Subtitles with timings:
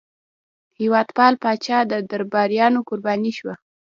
[0.79, 3.51] هېوادپال پاچا د درباریانو قرباني شو.